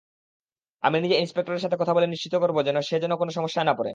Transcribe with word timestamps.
আমি 0.83 0.97
নিজে 1.01 1.15
ইন্সপেক্টরের 1.15 1.59
সাথে 1.59 1.77
কথা 1.77 1.93
বলে 1.93 2.07
নিশ্চিত 2.07 2.33
করবো 2.35 2.59
যেন 2.63 2.77
সে 2.81 2.95
কোনও 3.19 3.31
সমস্যায় 3.31 3.65
না 3.65 3.73
পড়ে। 3.73 3.89